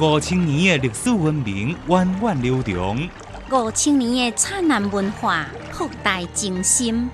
[0.00, 3.08] 五千年的历史文明源远流长，
[3.52, 7.08] 五千年的灿烂文化博大精深。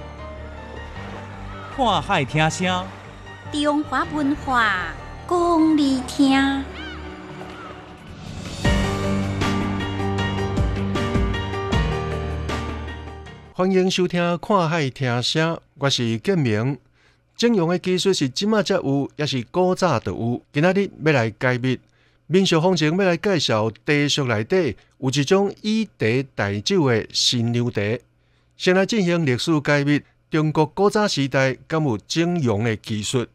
[1.77, 2.87] 看海听声，
[3.53, 4.95] 中华文化
[5.29, 6.65] 讲你听。
[13.53, 16.79] 欢迎收听《看海听声》，我是建明。
[17.37, 20.43] 整容的技术是即马才有，也是古早就有。
[20.51, 21.79] 今仔日要来解密，
[22.33, 27.81] 民俗风情要来介绍茶俗内底有一种以茶代酒的新娘茶。
[28.57, 30.01] 先来进行历史解密，
[30.31, 33.27] 中国古早时代敢有整容的技术？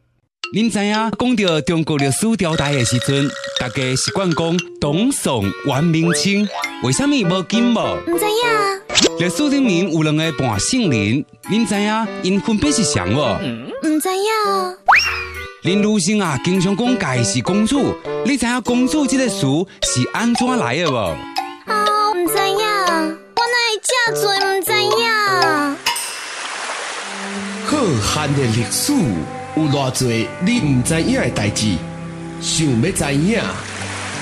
[0.54, 3.28] 您知影讲到中国历史朝代的时阵，
[3.60, 6.48] 大家习惯讲董宋、元、明、清，
[6.82, 7.98] 为什么无金无？
[8.06, 9.18] 唔知影。
[9.18, 13.20] 历史里面有两个半姓林，您知影因分别是谁无？
[13.82, 15.45] 唔知影。
[15.66, 17.92] 林如生啊，经常讲家是公主，
[18.24, 19.40] 你知影公主这个词
[19.82, 20.96] 是安怎来的无？
[20.96, 22.64] 啊，唔知影，
[23.34, 25.02] 我哪会这多唔知影？
[27.66, 28.92] 浩瀚的历史
[29.56, 30.08] 有偌多
[30.40, 31.76] 你唔知影的代志，
[32.40, 33.42] 想要知影，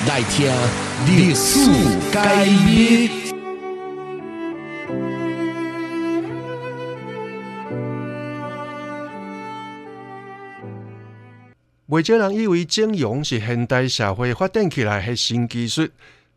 [0.08, 0.50] 来听
[1.04, 1.60] 历史
[2.10, 3.23] 解密。
[11.94, 15.88] 未少人以为整容是现代社会发展起来的新技术，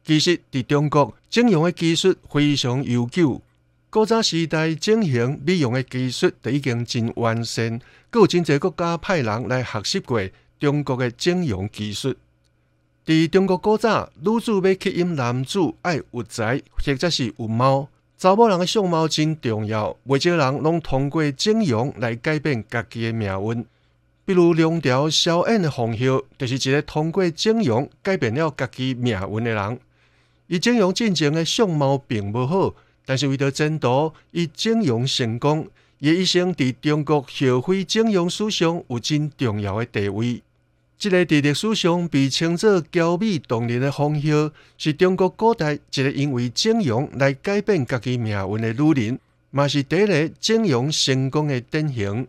[0.06, 3.42] 其实伫中国整容的技术非常悠久。
[3.90, 7.82] 古早时代整形美容的技术就已经真完善，
[8.14, 10.22] 有真侪国家派人来学习过
[10.60, 12.14] 中国的整容技术。
[13.04, 19.98] 伫中国古早，女子要吸引男子爱有才或者是有貌，查某人的相貌真重要。
[20.04, 23.66] 未少人拢通过整容来改变家己的命运。
[24.28, 29.80] 比如梁朝萧衍的封后，就是一个通过整容改变了家己命运的人。
[30.48, 40.42] 伊整容进前的相貌并不好，但是为了争夺，伊整容成功，伊一生伫中国社会整容史上有真重要的地位。
[41.00, 49.20] 这个伫历史上被称作娇美动人的封后，是中国古代一个因为整容来改变家己命运的女人，
[49.52, 52.28] 嘛是第一个整容成功的典型。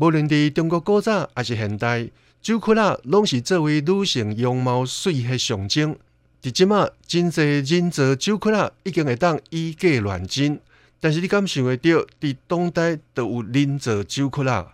[0.00, 2.08] 无论伫中国古早还是现代，
[2.40, 5.94] 酒窟仔拢是作为女性容貌水的象征。
[6.42, 10.58] 伫即马，真济人造酒窟仔已经会当以假乱真，
[11.00, 14.66] 但是你敢想会到，伫当代都有人造酒窟仔？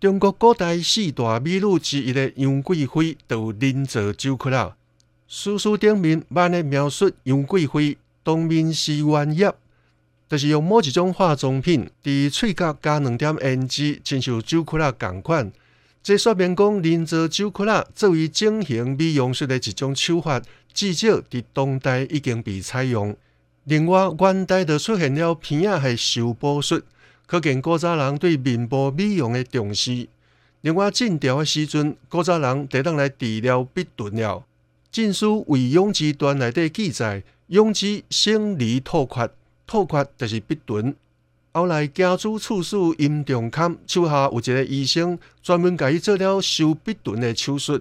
[0.00, 4.72] 中国古代四大美女之一的杨贵妃，都有人造酒窟仔。
[5.28, 9.54] 史书顶面慢的描述杨贵妃，当面是圆叶。
[10.28, 15.52] 就是用某一种化妆品，伫喙角加两点胭脂，亲像酒窟仔共款。
[16.02, 20.42] 这说明讲，人造酒窟仔作为整形美容术的一种手法，
[20.72, 23.16] 至少伫当代已经被采用。
[23.64, 26.82] 另外，元代就出现了片仔系修补术，
[27.26, 30.08] 可见古早人对面部美容的重视。
[30.60, 34.38] 另外，晋朝的时阵，古早人得当来治疗鼻钝了。
[34.90, 39.30] 《晋书·为永之段》内底记载，永之生离吐血。
[39.66, 40.94] 吐血就是鼻顿。
[41.52, 47.80] 后来家主处事严重坎，手下有一个医生专门甲伊做了修鼻顿的手术。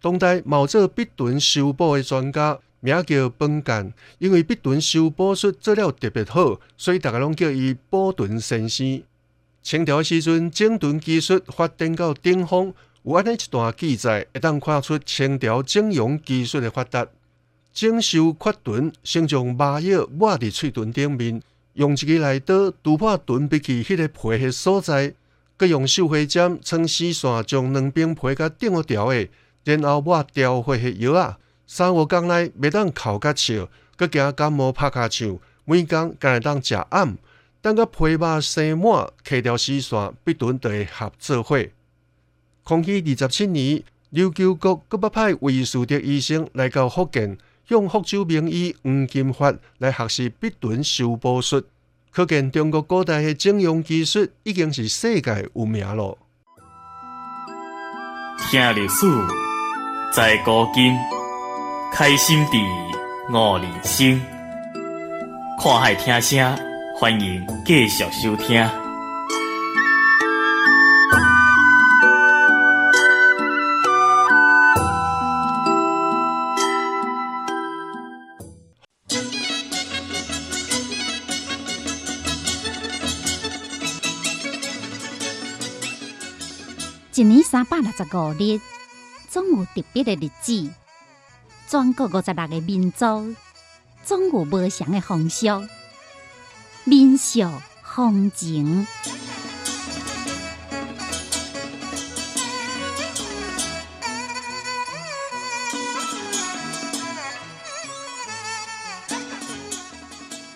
[0.00, 9.02] 当代某做鼻顿修补的专家，名叫本干，因为鼻顿修补术做了特别好，所以大家拢叫伊保顿先生。
[9.62, 17.06] 清朝时阵，整顿技术发展到顶峰，有安尼一段记载，会当看出清朝整容技术的发达。
[17.74, 21.42] 整修缺臀，先将麻药抹伫喙唇顶面，
[21.72, 25.12] 用一支内刀突破臀鼻起迄个皮的所在，
[25.58, 29.28] 佮用绣花针穿丝线将两边皮甲顶掉的，
[29.64, 31.36] 然后抹调花的药啊。
[31.66, 33.68] 三五天内袂当哭甲笑，
[33.98, 37.18] 佮惊感冒拍卡唱，每工敢会当食暗，
[37.60, 41.58] 等甲皮肉生满，揢掉丝线，鼻臀就会合做伙。
[42.64, 47.36] 康熙二十七年，琉球国佮要派魏树德医生来到福建。
[47.68, 51.62] 用福州名医黄金发来学习鼻臀修补术，
[52.10, 56.18] 可见中国古代的整容技术已经是世界有名了。
[58.50, 59.06] 听历史，
[60.12, 60.94] 在古今，
[61.92, 62.58] 开心地
[63.32, 64.20] 悟人生，
[65.58, 66.58] 看海听声，
[66.98, 68.83] 欢迎继续收听。
[87.24, 88.60] 年三百六十五日，
[89.30, 90.70] 总有特别的日子。
[91.66, 93.34] 全国五十六个民族，
[94.04, 95.46] 总有无相的风俗、
[96.84, 97.50] 民俗
[97.82, 98.86] 风情。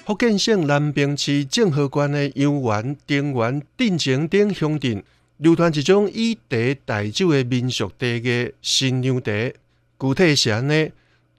[0.04, 5.02] 福建省南平市政和县的游园、丁园、镇前等乡镇，
[5.38, 9.30] 流传一种以茶代酒的民俗茶艺——新娘茶。
[9.32, 10.90] 具体是安尼：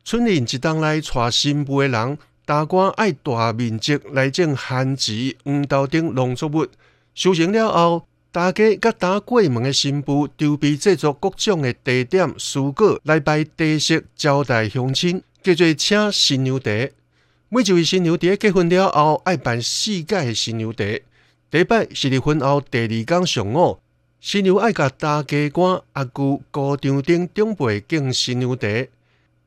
[0.06, 5.12] 村人一当来娶新妇的人，大官爱大面积来种番薯、
[5.44, 6.66] 黄豆等农作物。
[7.14, 16.72] 收成了后，大家甲打过门的新妇筹备制作各种的茶点、水果来摆茶席招待乡亲，叫做请新娘茶。
[17.50, 20.86] 每一位新娘茶结婚了后，爱办四届的新娘茶。
[21.52, 23.80] 第一摆是伫婚后第二天上午，
[24.22, 28.68] 新娘爱甲大家官阿舅、姑丈等长辈敬新娘茶。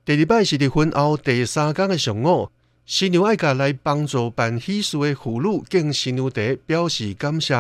[0.03, 2.49] 第二摆是伫婚后第三天的上午，
[2.87, 7.55] 新娘爱甲来帮助办喜事的妇女敬新娘茶，表示感谢。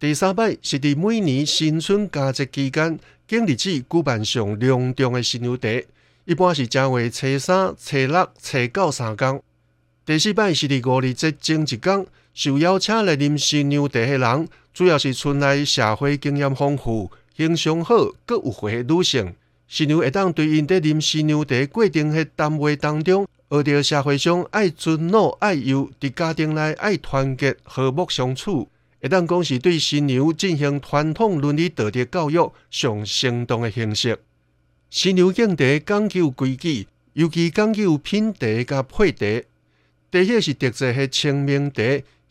[0.00, 2.98] 第三摆是伫每年新春佳节期间，
[3.28, 5.68] 敬日子举办上隆重的新娘茶，
[6.24, 9.42] 一般是正月初三、初六、初九三天。
[10.06, 14.48] 第四摆是伫五日节前一天，受邀请来啉新娘茶的人，
[14.78, 19.34] 主要是村内社会经验丰富、形象好、各有会的女性。
[19.66, 28.68] 新娘会当对因伫啉新娘茶过程的谈话当中，学到社会上爱尊老爱幼，伫家庭内爱团结和睦相处，
[29.02, 34.20] 会当讲是对新娘进行传统伦理道德教育上生动的形式。
[34.90, 39.26] 新娘敬茶讲究规矩，尤其讲究品茶甲配茶。
[40.12, 41.82] 茶叶是特制的清明茶，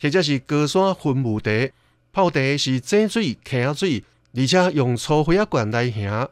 [0.01, 1.51] 或者是高山云雾茶。
[2.17, 4.03] 泡茶是井水、溪水，
[4.35, 6.27] 而且用粗灰啊罐来行。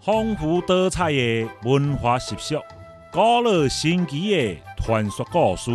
[0.00, 2.54] 丰富多彩的文化习俗，
[3.10, 5.72] 古老神奇的传说故事，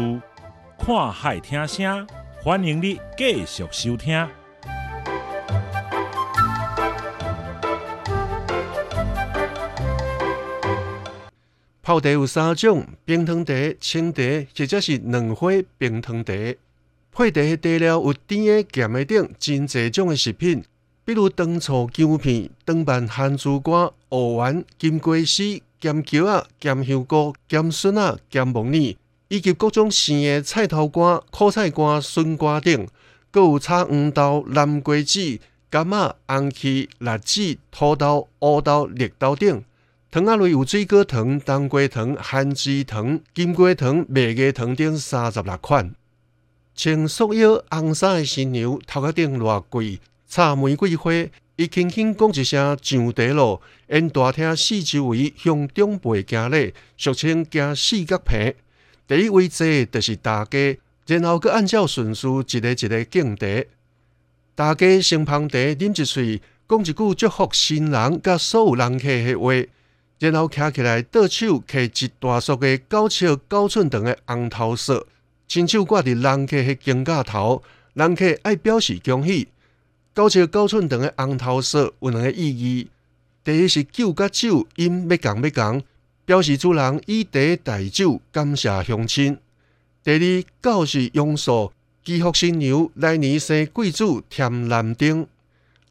[0.77, 2.07] 看海听声，
[2.41, 4.25] 欢迎你继续收听。
[11.89, 14.21] 泡茶有三种：冰糖茶、清茶，
[14.55, 15.49] 或者是两花
[15.79, 16.31] 冰糖茶。
[17.11, 20.63] 配茶的茶料有甜的、咸的等真侪种的食品，
[21.03, 25.43] 比如糖醋姜片、糖拌咸猪肝、芋圆、金龟丝、
[25.81, 28.95] 咸茄仔、咸香菇、咸笋仔、咸木耳，
[29.29, 32.87] 以及各种生的菜头干、苦菜干、笋干等。
[33.31, 35.39] 搁有炒黄豆、南瓜子、
[35.71, 39.63] 柑仔、红柿、辣子、土豆、乌豆、绿豆等。
[40.11, 45.93] 糖仔类有水果糖、冬瓜糖、番薯糖、金瓜糖、麦芽糖等三十六款。
[46.75, 51.11] 穿束腰红衫的新娘头壳顶偌贵，插玫瑰花，
[51.57, 58.55] 伊轻轻讲一声上茶路，因大厅四周围向长辈行礼，俗称行四角坪。
[59.07, 63.45] 第一位坐就是大家，然后佮按照顺序一个一个敬茶。
[64.55, 69.53] 大家先捧茶啉一喙，讲一句祝福新人甲所有人客的话。
[70.19, 75.01] 然后站起来，倒手摕一大束的九尺九寸长的红头绳，
[75.47, 77.63] 亲手挂伫人客的肩胛头，
[77.93, 79.47] 人客爱表示恭喜。
[80.13, 82.89] 九尺九寸长的红头绳有两个意义：
[83.45, 85.83] 第一是酒甲酒因要共要共，
[86.25, 89.37] 表示主人以茶代酒，感谢乡亲；
[90.03, 91.71] 第二九是用数，
[92.03, 95.25] 祈福新娘来年生贵子添男丁。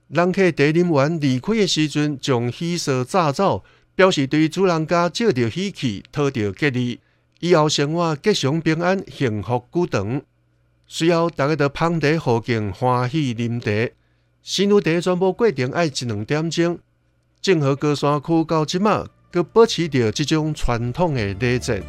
[0.09, 3.65] 人客茶啉完离开的时阵，将喜色炸走。
[3.99, 7.01] 表示对主人家借着喜气，讨着吉利，
[7.41, 10.23] 以后生活吉祥平安，幸福久长。
[10.87, 13.93] 随后，大家都捧茶贺敬，欢喜啉茶。
[14.41, 16.79] 新女茶全部过程爱一两点钟。
[17.43, 21.83] 正和高山区到即马，佮保持着即种传统的礼节。